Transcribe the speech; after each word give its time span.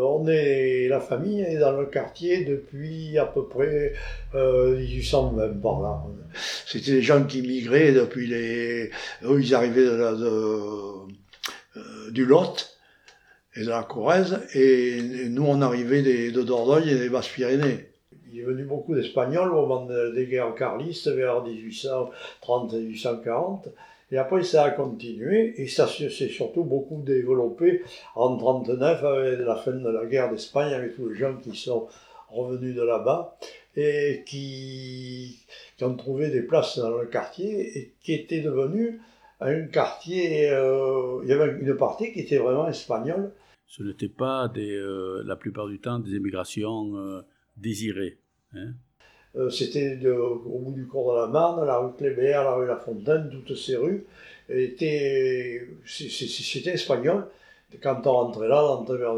on 0.00 0.26
est, 0.26 0.88
la 0.88 1.00
famille 1.00 1.40
est 1.40 1.58
dans 1.58 1.72
le 1.72 1.86
quartier 1.86 2.44
depuis 2.44 3.18
à 3.18 3.26
peu 3.26 3.46
près 3.46 3.92
1820 4.34 5.60
par 5.60 5.80
là. 5.80 6.02
C'était 6.66 6.92
des 6.92 7.02
gens 7.02 7.24
qui 7.24 7.42
migraient 7.42 7.92
depuis 7.92 8.26
les... 8.26 8.90
Eux, 9.24 9.40
ils 9.40 9.54
arrivaient 9.54 9.84
de, 9.84 11.06
du 12.10 12.24
Lot 12.24 12.78
et 13.56 13.62
de 13.64 13.68
la 13.68 13.82
Corrèze, 13.82 14.40
et 14.54 15.00
nous, 15.28 15.44
on 15.44 15.62
arrivait 15.62 16.30
de 16.30 16.42
Dordogne 16.42 16.88
et 16.88 16.96
des 16.96 17.08
Basses-Pyrénées. 17.08 17.88
Il 18.30 18.40
est 18.40 18.44
venu 18.44 18.64
beaucoup 18.64 18.94
d'Espagnols 18.94 19.52
au 19.52 19.66
moment 19.66 19.88
des 20.14 20.26
guerres 20.26 20.54
carlistes 20.54 21.08
vers 21.08 21.42
1830-1840. 22.42 23.70
Et 24.10 24.16
après, 24.16 24.42
ça 24.42 24.64
a 24.64 24.70
continué 24.70 25.60
et 25.60 25.68
ça 25.68 25.86
s'est 25.86 26.08
surtout 26.08 26.64
beaucoup 26.64 27.02
développé 27.02 27.82
en 28.14 28.36
1939 28.36 29.04
avec 29.04 29.40
la 29.40 29.56
fin 29.56 29.72
de 29.72 29.88
la 29.88 30.06
guerre 30.06 30.30
d'Espagne, 30.30 30.72
avec 30.72 30.96
tous 30.96 31.10
les 31.10 31.16
gens 31.16 31.36
qui 31.36 31.54
sont 31.54 31.88
revenus 32.30 32.74
de 32.74 32.82
là-bas 32.82 33.38
et 33.76 34.22
qui, 34.26 35.38
ont 35.82 35.94
trouvé 35.94 36.30
des 36.30 36.42
places 36.42 36.78
dans 36.78 36.98
le 36.98 37.06
quartier 37.06 37.78
et 37.78 37.94
qui 38.00 38.14
était 38.14 38.40
devenu 38.40 39.00
un 39.40 39.66
quartier. 39.66 40.50
Euh, 40.50 41.20
il 41.22 41.28
y 41.28 41.32
avait 41.32 41.58
une 41.60 41.76
partie 41.76 42.12
qui 42.12 42.20
était 42.20 42.38
vraiment 42.38 42.66
espagnole. 42.66 43.32
Ce 43.66 43.82
n'était 43.82 44.08
pas 44.08 44.50
euh, 44.56 45.22
la 45.26 45.36
plupart 45.36 45.68
du 45.68 45.80
temps 45.80 45.98
des 45.98 46.14
émigrations 46.14 46.96
euh, 46.96 47.20
désirées. 47.58 48.18
Hein 48.54 48.72
c'était 49.50 49.98
au 50.06 50.58
bout 50.58 50.72
du 50.72 50.86
cours 50.86 51.14
de 51.14 51.20
la 51.20 51.26
Marne, 51.28 51.64
la 51.66 51.78
rue 51.78 51.92
Clébert, 51.96 52.44
la 52.44 52.54
rue 52.54 52.66
La 52.66 52.76
Fontaine, 52.76 53.30
toutes 53.30 53.56
ces 53.56 53.76
rues 53.76 54.06
c'était 55.84 56.70
espagnol. 56.72 57.26
Quand 57.82 58.06
on 58.06 58.12
rentrait 58.12 58.48
là, 58.48 58.64
on 58.64 58.76
rentrait 58.78 58.96
vers 58.96 59.14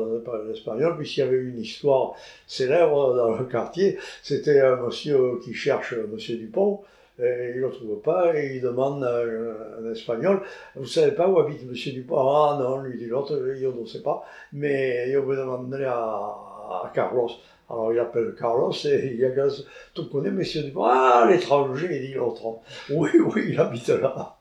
l'espagnol, 0.48 0.96
puisqu'il 0.96 1.20
y 1.20 1.22
avait 1.22 1.36
une 1.36 1.60
histoire 1.60 2.14
célèbre 2.48 3.14
dans 3.14 3.36
le 3.36 3.44
quartier. 3.44 3.96
C'était 4.24 4.60
un 4.60 4.76
monsieur 4.76 5.38
qui 5.44 5.54
cherche 5.54 5.94
monsieur 6.12 6.36
Dupont, 6.36 6.80
et 7.20 7.52
il 7.54 7.60
ne 7.60 7.66
le 7.66 7.70
trouve 7.70 8.00
pas, 8.00 8.36
et 8.36 8.56
il 8.56 8.62
demande 8.62 9.04
à 9.04 9.20
un, 9.20 9.92
espagnol 9.92 10.42
Vous 10.74 10.82
ne 10.82 10.86
savez 10.86 11.12
pas 11.12 11.28
où 11.28 11.38
habite 11.38 11.64
monsieur 11.64 11.92
Dupont? 11.92 12.16
Ah 12.18 12.58
non, 12.60 12.80
lui 12.80 12.98
dit 12.98 13.06
l'autre, 13.06 13.40
il 13.56 13.68
ne 13.68 13.86
sait 13.86 14.02
pas, 14.02 14.24
mais 14.52 15.08
il 15.08 15.16
vous 15.18 15.36
demander 15.36 15.84
à, 15.84 16.34
à 16.70 16.92
Carlos. 16.94 17.30
Alors 17.68 17.92
il 17.92 17.98
appelle 17.98 18.34
Carlos 18.36 18.72
et 18.84 19.14
il 19.16 19.24
a 19.24 19.48
tout 19.94 20.08
connaît, 20.08 20.30
monsieur 20.30 20.62
Dupont. 20.62 20.84
Ah, 20.84 21.26
l'étranger, 21.30 21.88
il 21.90 22.08
dit 22.08 22.14
l'autre. 22.14 22.60
Oui, 22.90 23.10
oui, 23.18 23.50
il 23.50 23.60
habite 23.60 23.88
là. 23.88 24.40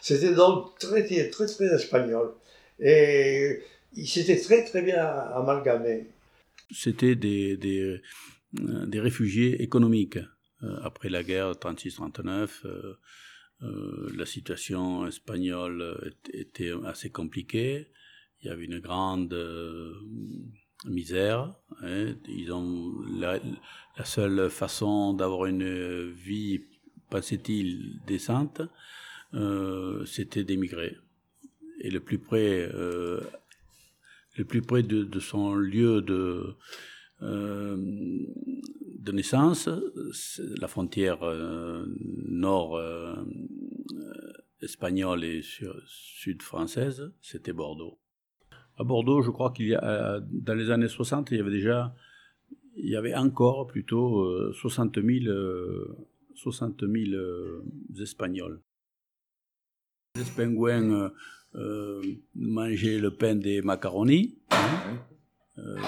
C'était 0.00 0.34
donc 0.34 0.78
très, 0.78 1.04
très, 1.04 1.46
très, 1.46 1.74
espagnol. 1.74 2.34
Et 2.80 3.60
il 3.92 4.06
s'était 4.06 4.40
très, 4.40 4.64
très 4.64 4.82
bien 4.82 5.04
amalgamé. 5.04 6.06
C'était 6.70 7.14
des, 7.14 7.56
des, 7.56 8.00
euh, 8.60 8.86
des, 8.86 9.00
réfugiés 9.00 9.62
économiques. 9.62 10.18
Euh, 10.62 10.78
après 10.82 11.10
la 11.10 11.22
guerre 11.22 11.52
36-39, 11.52 12.48
euh, 12.64 14.10
la 14.16 14.26
situation 14.26 15.06
espagnole 15.06 16.14
était 16.32 16.72
assez 16.86 17.10
compliquée. 17.10 17.88
Il 18.40 18.48
y 18.48 18.50
avait 18.50 18.64
une 18.64 18.80
grande 18.80 19.34
misère. 20.84 21.54
Hein. 21.82 22.14
La, 23.18 24.04
seule 24.04 24.50
façon 24.50 25.14
d'avoir 25.14 25.46
une 25.46 26.10
vie, 26.10 26.60
pensait-il, 27.10 28.00
décente, 28.06 28.62
euh, 29.34 30.04
c'était 30.04 30.44
d'émigrer. 30.44 30.96
Et 31.80 31.90
le 31.90 32.00
plus 32.00 32.18
près, 32.18 32.68
euh, 32.74 33.20
de, 34.38 35.20
son 35.20 35.54
lieu 35.54 36.02
de 36.02 36.54
euh, 37.22 37.76
naissance, 39.12 39.68
la 40.60 40.68
frontière 40.68 41.20
nord 42.28 42.80
espagnole 44.60 45.24
et 45.24 45.42
sud 45.86 46.42
française, 46.42 47.12
c'était 47.20 47.52
Bordeaux. 47.52 47.98
À 48.76 48.82
Bordeaux, 48.82 49.22
je 49.22 49.30
crois 49.30 49.52
qu'il 49.52 49.68
y 49.68 49.74
a, 49.74 49.84
euh, 49.84 50.20
dans 50.30 50.54
les 50.54 50.70
années 50.70 50.88
60, 50.88 51.30
il 51.30 51.36
y 51.36 51.40
avait 51.40 51.50
déjà, 51.50 51.94
il 52.76 52.88
y 52.88 52.96
avait 52.96 53.14
encore 53.14 53.68
plutôt 53.68 54.52
60 54.52 54.98
000, 55.00 55.32
60 56.34 56.80
000 56.80 56.92
Espagnols. 58.00 58.60
Les 60.16 60.22
Espagouins 60.22 61.12
euh, 61.54 62.02
mangeaient 62.34 62.98
le 62.98 63.12
pain 63.12 63.36
des 63.36 63.62
macaronis, 63.62 64.38
hein. 64.50 64.98
euh, 65.58 65.78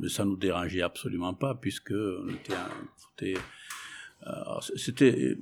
mais 0.00 0.08
ça 0.08 0.24
nous 0.24 0.36
dérangeait 0.36 0.80
absolument 0.80 1.34
pas 1.34 1.54
puisque 1.54 1.94
c'était, 3.14 3.34
c'était, 4.76 5.38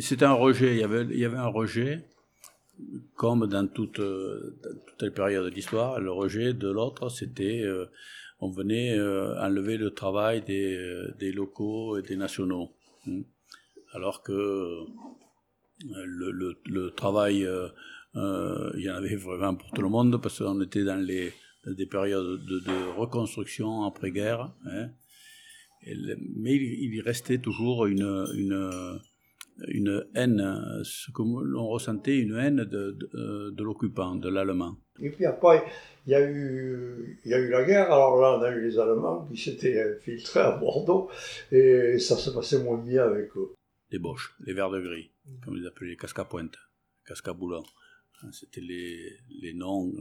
c'était 0.00 0.24
un 0.24 0.32
rejet. 0.32 0.74
Il 0.74 0.80
y 0.80 0.82
avait, 0.82 1.04
il 1.04 1.18
y 1.18 1.24
avait 1.24 1.36
un 1.36 1.46
rejet 1.46 2.10
comme 3.14 3.46
dans 3.46 3.66
toute, 3.66 4.00
euh, 4.00 4.56
toute 4.86 5.02
les 5.02 5.10
périodes 5.10 5.52
d'histoire, 5.52 6.00
le 6.00 6.10
rejet 6.10 6.54
de 6.54 6.68
l'autre, 6.68 7.08
c'était 7.10 7.62
euh, 7.62 7.86
on 8.40 8.50
venait 8.50 8.98
euh, 8.98 9.38
enlever 9.40 9.76
le 9.76 9.90
travail 9.90 10.42
des, 10.42 10.78
des, 11.18 11.32
locaux 11.32 11.98
et 11.98 12.02
des 12.02 12.16
nationaux. 12.16 12.70
Hein. 13.06 13.22
Alors 13.92 14.22
que 14.22 14.86
le, 15.84 16.90
travail, 16.90 17.46
il 18.14 18.80
y 18.80 18.90
en 18.90 18.94
avait 18.94 19.16
vraiment 19.16 19.54
pour 19.54 19.70
tout 19.72 19.82
le 19.82 19.88
monde, 19.88 20.20
parce 20.22 20.38
qu'on 20.38 20.60
était 20.62 20.84
dans, 20.84 20.96
les, 20.96 21.32
des 21.66 21.86
périodes 21.86 22.44
de, 22.44 22.60
de 22.60 22.98
reconstruction 22.98 23.84
après-guerre. 23.84 24.52
Hein. 24.66 24.90
mais 26.36 26.54
il, 26.54 26.94
il, 26.94 27.00
restait 27.00 27.38
toujours 27.38 27.86
une 27.86 29.00
une 29.68 30.06
haine, 30.14 30.82
ce 30.84 31.10
que 31.10 31.22
l'on 31.22 31.68
ressentait, 31.68 32.18
une 32.18 32.36
haine 32.36 32.64
de, 32.64 32.92
de, 32.92 33.10
euh, 33.14 33.62
l'occupant, 33.62 34.14
de 34.14 34.28
l'Allemand. 34.28 34.76
Et 35.00 35.10
puis 35.10 35.24
après, 35.26 35.64
il 36.06 36.12
y, 36.12 36.14
a 36.14 36.28
eu, 36.28 37.20
il 37.24 37.30
y 37.30 37.34
a 37.34 37.38
eu 37.38 37.48
la 37.48 37.64
guerre, 37.64 37.92
alors 37.92 38.20
là 38.20 38.38
on 38.38 38.42
a 38.42 38.50
eu 38.50 38.62
les 38.62 38.78
Allemands 38.78 39.26
qui 39.26 39.36
s'étaient 39.36 39.82
infiltrés 39.82 40.40
à 40.40 40.52
Bordeaux, 40.52 41.10
et 41.52 41.98
ça 41.98 42.16
se 42.16 42.30
passait 42.30 42.62
moins 42.62 42.78
bien 42.78 43.04
avec 43.04 43.36
eux. 43.36 43.54
Les 43.90 43.98
Boches, 43.98 44.34
les 44.44 44.52
verts 44.52 44.70
de 44.70 44.80
gris, 44.80 45.10
comme 45.44 45.56
ils 45.56 45.66
appelaient 45.66 45.90
les 45.90 45.96
casques 45.96 46.18
à 46.18 47.32
boulons. 47.32 47.64
C'était 48.32 48.60
les, 48.60 49.12
les 49.40 49.54
noms 49.54 49.92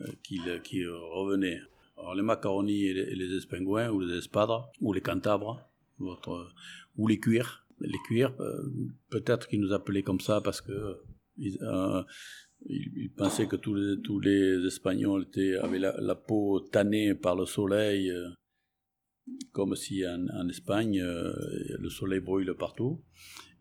euh, 0.00 0.06
qui, 0.22 0.40
qui 0.64 0.86
revenaient. 0.86 1.60
Alors 1.98 2.14
les 2.14 2.22
macaronis 2.22 2.86
et 2.86 2.94
les, 2.94 3.14
les 3.14 3.36
espingouins, 3.36 3.90
ou 3.90 4.00
les 4.00 4.18
espadres, 4.18 4.70
ou 4.80 4.92
les 4.92 5.00
cantabres, 5.00 5.68
votre, 5.98 6.52
ou 6.96 7.08
les 7.08 7.18
cuirs, 7.18 7.66
les 7.80 7.98
cuirs, 8.06 8.34
euh, 8.40 8.62
peut-être 9.10 9.48
qu'ils 9.48 9.60
nous 9.60 9.72
appelaient 9.72 10.02
comme 10.02 10.20
ça 10.20 10.40
parce 10.40 10.60
que 10.60 10.98
ils, 11.36 11.58
euh, 11.62 12.02
pensaient 13.16 13.46
que 13.46 13.56
tous 13.56 14.20
les, 14.20 14.66
Espagnols 14.66 15.22
étaient, 15.28 15.56
avaient 15.56 15.78
la, 15.78 16.14
peau 16.14 16.60
tannée 16.60 17.14
par 17.14 17.36
le 17.36 17.46
soleil, 17.46 18.10
euh, 18.10 18.28
comme 19.52 19.76
si 19.76 20.04
en, 20.06 20.48
Espagne 20.48 21.00
le 21.00 21.88
soleil 21.88 22.20
brûle 22.20 22.52
partout. 22.58 23.00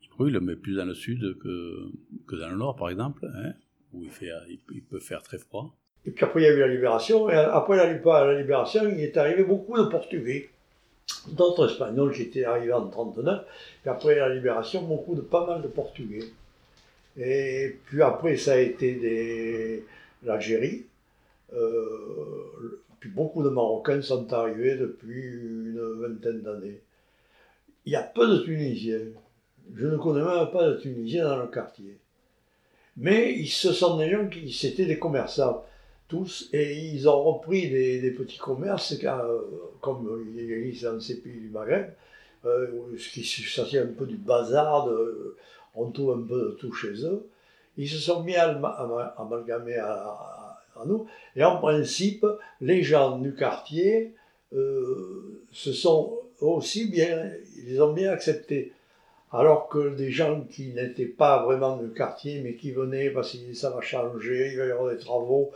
Il 0.01 0.09
brûle, 0.09 0.39
mais 0.39 0.55
plus 0.55 0.75
dans 0.75 0.85
le 0.85 0.95
sud 0.95 1.37
que, 1.37 1.91
dans 2.35 2.49
le 2.49 2.57
nord, 2.57 2.75
par 2.75 2.89
exemple, 2.89 3.29
hein, 3.35 3.53
où 3.93 4.03
il, 4.03 4.83
peut 4.89 4.99
faire 4.99 5.21
très 5.21 5.37
froid. 5.37 5.77
Et 6.05 6.11
puis 6.11 6.25
après, 6.25 6.41
il 6.41 6.45
y 6.45 6.47
a 6.47 6.53
eu 6.53 6.59
la 6.59 6.67
libération, 6.67 7.29
et 7.29 7.35
après 7.35 7.77
la 7.77 7.93
libération, 8.33 8.89
il 8.89 8.99
est 8.99 9.15
arrivé 9.17 9.43
beaucoup 9.43 9.77
de 9.77 9.83
Portugais 9.89 10.49
d'autres 11.29 11.71
Espagnols 11.71 12.13
qui 12.13 12.23
étaient 12.23 12.45
arrivés 12.45 12.73
en 12.73 12.85
1939, 12.85 13.45
puis 13.81 13.89
après 13.89 14.15
la 14.15 14.33
libération, 14.33 14.81
beaucoup 14.83 15.15
de, 15.15 15.21
pas 15.21 15.45
mal 15.45 15.61
de 15.61 15.67
Portugais. 15.67 16.25
Et 17.17 17.77
puis 17.85 18.01
après, 18.01 18.37
ça 18.37 18.53
a 18.53 18.57
été 18.57 19.83
l'Algérie. 20.23 20.85
Euh, 21.53 22.81
puis 22.99 23.09
beaucoup 23.09 23.43
de 23.43 23.49
Marocains 23.49 24.01
sont 24.01 24.31
arrivés 24.33 24.75
depuis 24.75 25.21
une 25.21 25.79
vingtaine 25.99 26.41
d'années. 26.41 26.79
Il 27.85 27.93
y 27.93 27.95
a 27.95 28.03
peu 28.03 28.27
de 28.27 28.39
Tunisiens. 28.39 28.99
Je 29.75 29.87
ne 29.87 29.97
connais 29.97 30.23
même 30.23 30.51
pas 30.51 30.69
de 30.69 30.77
Tunisiens 30.77 31.27
dans 31.27 31.37
le 31.37 31.47
quartier. 31.47 31.97
Mais 32.97 33.45
ce 33.45 33.71
sont 33.71 33.97
des 33.97 34.09
gens 34.09 34.27
qui, 34.27 34.51
c'était 34.51 34.85
des 34.85 34.99
commerçants 34.99 35.63
tous, 36.07 36.49
et 36.53 36.77
ils 36.77 37.07
ont 37.09 37.23
repris 37.23 37.69
des, 37.69 38.11
petits 38.11 38.37
commerces, 38.37 38.93
euh, 39.03 39.41
comme 39.81 40.25
il 40.33 40.51
existe 40.51 40.85
dans 40.85 40.99
ces 40.99 41.21
pays 41.21 41.39
du 41.39 41.49
Maghreb, 41.49 41.91
euh, 42.45 42.67
ce 42.97 43.09
qui 43.09 43.23
s'agit 43.23 43.79
un 43.79 43.87
peu 43.87 44.05
du 44.05 44.17
bazar, 44.17 44.87
on 45.75 45.91
trouve 45.91 46.11
un 46.11 46.27
peu 46.27 46.39
de 46.39 46.51
tout 46.59 46.71
chez 46.73 47.05
eux. 47.05 47.27
Ils 47.77 47.89
se 47.89 47.97
sont 47.97 48.23
mis 48.23 48.35
amalgamés 48.35 49.77
à, 49.77 50.63
nous, 50.85 51.07
et 51.35 51.43
en 51.43 51.57
principe, 51.57 52.25
les 52.61 52.83
gens 52.83 53.17
du 53.17 53.33
quartier 53.33 54.13
euh, 54.53 55.43
se 55.51 55.73
sont 55.73 56.19
aussi 56.39 56.87
bien, 56.87 57.31
ils 57.67 57.81
ont 57.81 57.93
bien 57.93 58.11
accepté. 58.11 58.73
Alors 59.33 59.67
que 59.67 59.89
des 59.95 60.09
gens 60.09 60.41
qui 60.49 60.73
n'étaient 60.73 61.05
pas 61.05 61.43
vraiment 61.43 61.77
du 61.77 61.89
quartier, 61.89 62.41
mais 62.41 62.55
qui 62.55 62.71
venaient 62.71 63.09
parce 63.09 63.33
que 63.33 63.53
ça 63.53 63.69
va 63.71 63.81
changer, 63.81 64.51
il 64.53 64.57
va 64.57 64.65
y 64.65 64.71
avoir 64.71 64.91
des 64.93 64.99
travaux, 64.99 65.51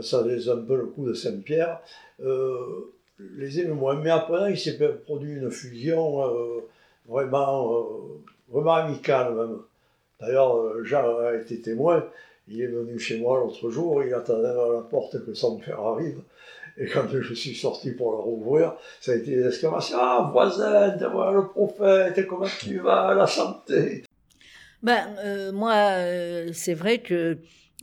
ça 0.00 0.22
faisait 0.22 0.50
un 0.50 0.58
peu 0.58 0.76
le 0.76 0.86
coup 0.86 1.06
de 1.06 1.14
Saint-Pierre, 1.14 1.80
euh, 2.22 2.92
les 3.36 3.60
aimaient 3.60 3.72
moins. 3.72 3.94
Mais 3.94 4.10
après, 4.10 4.52
il 4.52 4.58
s'est 4.58 4.76
produit 5.06 5.34
une 5.34 5.50
fusion 5.50 6.22
euh, 6.22 6.60
vraiment, 7.08 7.74
euh, 7.74 7.84
vraiment 8.50 8.74
amicale 8.74 9.34
même. 9.34 9.58
D'ailleurs, 10.20 10.84
Jean 10.84 11.18
a 11.18 11.34
été 11.34 11.60
témoin, 11.60 12.06
il 12.48 12.60
est 12.60 12.66
venu 12.66 12.98
chez 12.98 13.18
moi 13.18 13.40
l'autre 13.40 13.70
jour, 13.70 14.02
il 14.04 14.12
attendait 14.12 14.48
à 14.48 14.74
la 14.74 14.80
porte 14.82 15.24
que 15.24 15.34
son 15.34 15.58
père 15.58 15.80
arrive. 15.80 16.20
Et 16.76 16.86
quand 16.86 17.06
je 17.08 17.34
suis 17.34 17.54
sorti 17.54 17.92
pour 17.92 18.12
le 18.12 18.18
rouvrir, 18.18 18.74
ça 19.00 19.12
a 19.12 19.14
été 19.14 19.36
des 19.36 19.46
exclamations. 19.46 19.96
Ah, 20.00 20.30
voisin, 20.32 20.96
voilà 21.12 21.32
le 21.32 21.48
prophète, 21.48 22.26
comment 22.26 22.46
tu 22.60 22.78
vas, 22.78 23.14
la 23.14 23.26
santé? 23.26 24.04
Ben, 24.82 25.16
euh, 25.24 25.52
Moi, 25.52 25.72
euh, 25.72 26.50
c'est 26.52 26.74
vrai 26.74 26.98
que 26.98 27.38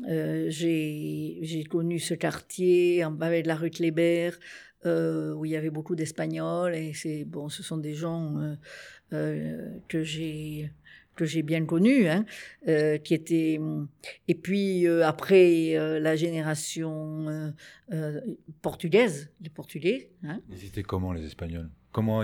euh, 0.10 0.46
j'ai 0.50 1.64
connu 1.70 2.00
ce 2.00 2.14
quartier 2.14 3.04
de 3.04 3.48
la 3.48 3.56
rue 3.56 3.72
Kléber, 3.72 4.32
où 4.86 5.46
il 5.46 5.52
y 5.52 5.56
avait 5.56 5.70
beaucoup 5.70 5.96
d'Espagnols, 5.96 6.76
et 6.76 7.26
bon, 7.26 7.50
ce 7.50 7.64
sont 7.64 7.78
des 7.78 7.94
gens 7.94 8.56
que 9.10 10.04
j'ai 10.04 10.72
que 11.16 11.26
j'ai 11.26 11.42
bien 11.44 11.66
connu, 11.66 12.08
hein, 12.08 12.26
euh, 12.68 12.98
qui 12.98 13.14
était 13.14 13.60
et 14.28 14.36
puis 14.36 14.88
euh, 14.88 15.06
après 15.06 15.76
euh, 15.76 16.00
la 16.00 16.16
génération 16.16 17.54
portugaise, 18.62 19.32
les 19.42 19.50
Portugais. 19.50 20.12
Hein. 20.24 20.40
Ils 20.50 20.66
étaient 20.66 20.84
comment 20.84 21.14
les 21.14 21.26
Espagnols? 21.26 21.70
Comment, 21.92 22.24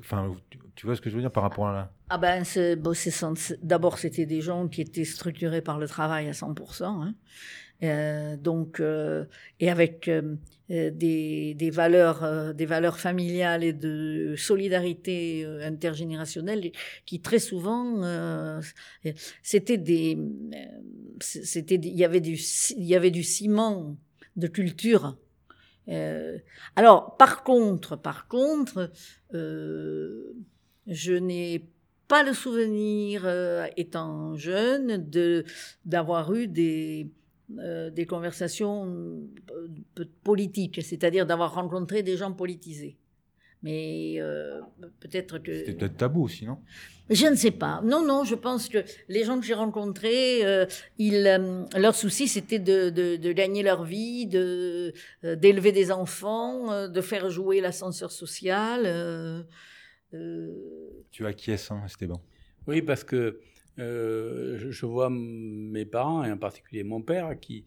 enfin, 0.00 0.34
tu 0.74 0.86
vois 0.86 0.96
ce 0.96 1.02
que 1.02 1.10
je 1.10 1.16
veux 1.16 1.20
dire 1.20 1.30
par 1.30 1.42
rapport 1.42 1.68
à 1.68 1.72
là? 1.72 1.92
Ah 2.08 2.16
ben, 2.16 2.44
bon, 2.78 2.94
d'abord 3.62 3.98
c'était 3.98 4.24
des 4.24 4.40
gens 4.40 4.68
qui 4.68 4.80
étaient 4.80 5.04
structurés 5.04 5.60
par 5.60 5.78
le 5.78 5.86
travail 5.86 6.28
à 6.28 6.32
100%. 6.32 6.84
Hein. 6.84 7.14
Euh, 7.82 8.36
donc, 8.36 8.78
euh, 8.78 9.24
et 9.58 9.68
avec 9.68 10.06
euh, 10.06 10.36
des, 10.68 11.54
des, 11.54 11.70
valeurs, 11.70 12.54
des 12.54 12.66
valeurs 12.66 12.98
familiales 12.98 13.64
et 13.64 13.72
de 13.72 14.34
solidarité 14.36 15.44
intergénérationnelle 15.62 16.70
qui 17.04 17.20
très 17.20 17.40
souvent, 17.40 18.60
c'était 19.42 19.78
des, 19.78 20.16
c'était, 21.20 21.74
il 21.74 21.96
y 21.96 22.04
avait 22.04 22.20
du, 22.20 22.38
il 22.76 22.84
y 22.84 22.94
avait 22.94 23.10
du 23.10 23.24
ciment 23.24 23.96
de 24.36 24.46
culture. 24.46 25.18
alors, 26.76 27.16
par 27.16 27.42
contre, 27.42 27.96
par 27.96 28.28
contre, 28.28 28.92
je 29.32 31.12
n'ai 31.12 31.68
pas 32.08 32.22
le 32.22 32.32
souvenir, 32.32 33.26
étant 33.76 34.36
jeune, 34.36 35.10
de 35.10 35.44
d'avoir 35.84 36.32
eu 36.32 36.46
des 36.46 37.10
euh, 37.58 37.90
des 37.90 38.06
conversations 38.06 38.86
euh, 38.86 40.04
politiques, 40.22 40.82
c'est-à-dire 40.82 41.26
d'avoir 41.26 41.54
rencontré 41.54 42.02
des 42.02 42.16
gens 42.16 42.32
politisés. 42.32 42.96
Mais 43.62 44.16
euh, 44.18 44.60
peut-être 45.00 45.38
que... 45.38 45.54
C'était 45.54 45.74
peut-être 45.74 45.96
tabou 45.96 46.24
aussi, 46.24 46.46
non? 46.46 46.58
Je 47.10 47.26
ne 47.26 47.34
sais 47.34 47.50
pas. 47.50 47.80
Non, 47.84 48.04
non, 48.04 48.24
je 48.24 48.34
pense 48.34 48.68
que 48.68 48.78
les 49.08 49.24
gens 49.24 49.38
que 49.38 49.46
j'ai 49.46 49.54
rencontrés, 49.54 50.40
ils, 50.98 51.22
leur 51.76 51.94
souci, 51.94 52.26
c'était 52.26 52.58
de, 52.58 52.90
de, 52.90 53.32
gagner 53.32 53.62
leur 53.62 53.84
vie, 53.84 54.26
de, 54.26 54.94
d'élever 55.22 55.72
des 55.72 55.92
enfants, 55.92 56.88
de 56.88 57.00
faire 57.00 57.28
jouer 57.28 57.60
l'ascenseur 57.60 58.10
social. 58.10 59.44
Tu 61.10 61.26
acquiesces, 61.26 61.70
hein, 61.70 61.84
bon 62.02 62.20
Oui, 62.66 62.82
parce 62.82 63.04
que 63.04 63.40
euh, 63.78 64.70
je, 64.70 64.86
vois 64.86 65.08
mes 65.10 65.84
parents, 65.84 66.24
et 66.24 66.30
en 66.30 66.36
particulier 66.36 66.82
mon 66.82 67.00
père, 67.00 67.38
qui 67.40 67.64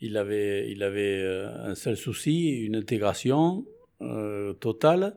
il 0.00 0.16
avait, 0.16 0.70
il 0.70 0.82
avait 0.82 1.22
euh, 1.22 1.70
un 1.70 1.74
seul 1.74 1.96
souci, 1.96 2.50
une 2.64 2.76
intégration 2.76 3.66
euh, 4.00 4.52
totale, 4.54 5.16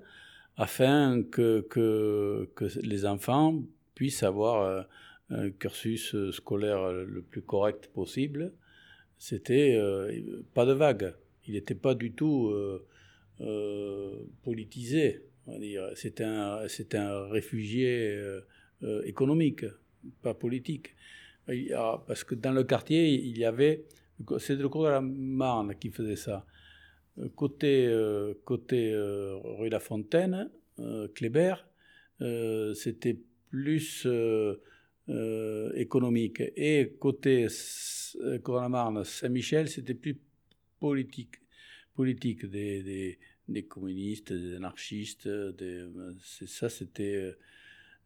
afin 0.57 1.23
que, 1.23 1.61
que, 1.61 2.49
que, 2.55 2.65
les 2.81 3.05
enfants 3.05 3.63
puissent 3.95 4.23
avoir 4.23 4.87
un 5.29 5.49
cursus 5.51 6.15
scolaire 6.31 6.91
le 6.91 7.21
plus 7.21 7.41
correct 7.41 7.89
possible. 7.93 8.51
C'était 9.17 9.79
pas 10.53 10.65
de 10.65 10.73
vague. 10.73 11.15
Il 11.47 11.53
n'était 11.53 11.75
pas 11.75 11.95
du 11.95 12.11
tout 12.11 12.53
politisé. 14.43 15.23
C'était 15.95 16.23
un, 16.23 16.67
un 16.93 17.27
réfugié 17.29 18.19
économique 19.05 19.65
pas 20.21 20.33
politique. 20.33 20.95
Parce 21.45 22.23
que 22.23 22.35
dans 22.35 22.51
le 22.51 22.63
quartier, 22.63 23.09
il 23.13 23.37
y 23.37 23.45
avait. 23.45 23.85
C'est 24.39 24.55
le 24.55 24.69
cours 24.69 24.85
de 24.85 24.89
la 24.89 25.01
Marne 25.01 25.75
qui 25.75 25.89
faisait 25.89 26.15
ça. 26.15 26.45
Euh, 27.19 27.29
côté, 27.35 27.85
euh, 27.87 28.33
côté 28.45 28.91
euh, 28.91 29.37
rue 29.37 29.69
La 29.69 29.79
Fontaine, 29.79 30.49
Kléber, 31.13 31.55
c'était 32.73 33.19
plus 33.49 34.07
économique. 35.75 36.41
Et 36.55 36.95
côté 36.99 37.47
cours 38.43 38.55
de 38.55 38.61
la 38.61 38.69
Marne, 38.69 39.03
Saint-Michel, 39.03 39.67
c'était 39.67 39.93
plus 39.93 40.17
politique. 40.79 41.35
Politique 41.93 42.45
des, 42.47 42.81
des, 42.81 43.19
des 43.47 43.63
communistes, 43.65 44.33
des 44.33 44.55
anarchistes. 44.55 45.27
Des, 45.27 45.85
ça, 46.47 46.69
c'était 46.69 47.35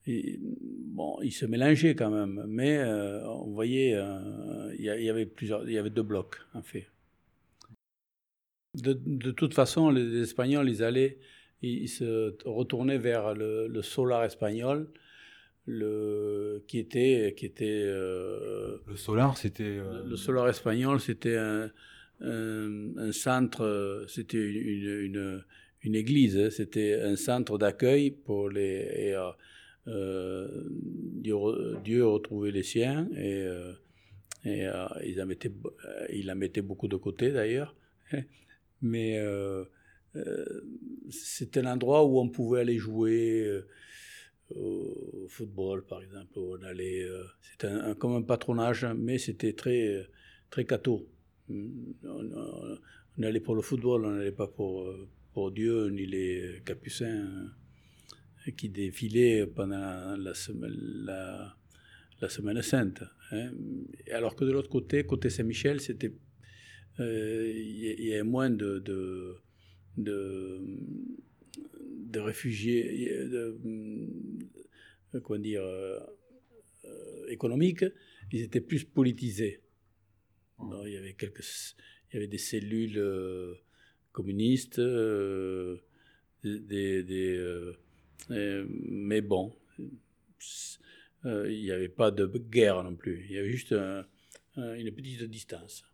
bon, 0.08 1.18
ils 1.22 1.32
se 1.32 1.46
mélangeaient 1.46 1.96
quand 1.96 2.10
même, 2.10 2.46
mais 2.48 2.78
euh, 2.78 3.28
on 3.28 3.52
voyait, 3.52 3.94
euh, 3.96 4.74
il 4.78 4.86
y, 4.86 5.10
avait 5.10 5.26
plusieurs, 5.26 5.68
il 5.68 5.74
y 5.74 5.78
avait 5.78 5.90
deux 5.90 6.04
blocs 6.04 6.38
en 6.54 6.62
fait. 6.62 6.88
De, 8.74 8.94
de 8.94 9.32
toute 9.32 9.54
façon, 9.54 9.90
les 9.90 10.22
Espagnols, 10.22 10.70
ils 10.70 10.84
allaient, 10.84 11.18
ils, 11.62 11.90
se 11.90 12.36
retournaient 12.46 13.00
vers 13.00 13.34
le, 13.34 13.82
solar 13.82 14.24
espagnol, 14.24 14.88
le 15.66 16.64
qui 16.68 16.80
était, 16.80 17.34
qui 17.36 17.46
était. 17.46 17.84
Euh, 17.86 18.78
le 18.88 18.96
solar, 18.96 19.38
c'était. 19.38 19.80
Le 20.06 20.16
solar 20.16 20.48
espagnol, 20.48 21.00
c'était 21.00 21.38
un, 21.38 21.72
un, 22.22 23.12
centre, 23.12 24.06
c'était 24.08 24.38
une, 24.38 25.06
une, 25.06 25.44
une, 25.82 25.96
église, 25.96 26.38
hein. 26.38 26.50
c'était 26.52 27.02
un 27.02 27.16
centre 27.16 27.58
d'accueil 27.58 28.12
pour 28.12 28.50
les. 28.50 29.14
Euh, 29.14 29.32
Dieu, 31.24 32.06
retrouvait 32.06 32.52
les 32.52 32.64
siens 32.64 33.10
et, 33.16 33.42
euh, 33.44 33.72
euh, 34.46 34.88
il, 35.06 35.24
mettait, 35.26 35.52
il 36.14 36.34
mettait 36.36 36.62
beaucoup 36.62 36.88
de 36.88 36.98
côté 36.98 37.32
d'ailleurs. 37.32 37.76
Mais 38.82 39.20
c'était 41.10 41.62
un 41.62 41.74
endroit 41.74 42.06
où 42.06 42.20
on 42.20 42.30
pouvait 42.30 42.62
aller 42.62 42.78
jouer 42.78 43.62
au 44.52 45.26
football, 45.30 45.86
par 45.86 46.02
exemple. 46.04 46.38
On 46.38 46.62
allait, 46.64 47.08
c'était 47.42 47.70
comme 47.98 48.16
un 48.16 48.22
patronage, 48.22 48.86
mais 48.96 49.18
c'était 49.18 49.54
très, 49.54 50.08
très 50.52 50.66
catho. 50.66 51.08
On, 51.50 51.72
on, 52.04 53.24
allait 53.24 53.40
pour 53.40 53.56
le 53.56 53.64
football, 53.64 54.06
on 54.06 54.12
n'allait 54.12 54.32
pas 54.32 54.48
pour, 54.48 54.94
pour 55.34 55.52
Dieu 55.52 55.90
ni 55.90 56.06
les 56.06 56.62
capucins 56.64 57.50
qui 58.56 58.70
défilait 58.70 59.48
pendant 59.48 60.16
la 60.18 60.34
semaine, 60.34 60.76
la, 61.06 61.56
semaine 62.30 62.62
sainte. 62.62 63.04
Hein. 63.32 63.52
Alors 64.12 64.36
que 64.36 64.46
de 64.46 64.52
l'autre 64.52 64.70
côté, 64.70 65.06
côté 65.06 65.30
Saint-Michel, 65.30 65.82
c'était 65.82 66.14
euh, 67.00 67.54
il 67.56 68.06
y, 68.06 68.14
avait 68.14 68.24
moins 68.24 68.50
de, 68.50 68.80
de, 68.80 69.38
de, 69.98 70.60
réfugiés, 72.20 73.08
de, 73.28 73.56
comment 75.24 75.40
dire, 75.40 75.64
euh, 75.64 76.00
économiques, 77.28 77.86
ils 78.32 78.42
étaient 78.42 78.62
plus 78.62 78.84
politisés. 78.84 79.62
il 80.86 80.92
y 80.92 80.98
avait 80.98 81.14
quelques, 81.14 81.46
il 82.10 82.16
y 82.16 82.18
avait 82.18 82.28
des 82.28 82.40
cellules 82.40 82.98
euh, 82.98 83.54
communistes, 84.12 84.82
des, 86.44 87.04
des 87.04 87.74
euh, 88.32 88.66
mais 88.70 89.22
bon, 89.22 89.56
euh, 91.26 91.52
il 91.52 91.62
n'y 91.62 91.72
avait 91.72 91.90
pas 91.90 92.12
de 92.12 92.26
guerre 92.26 92.84
non 92.84 92.96
plus. 92.96 93.26
Il 93.30 93.36
y 93.36 93.38
avait 93.38 93.52
juste 93.52 93.74
une 94.56 94.92
petite 94.92 95.24
distance. 95.24 95.86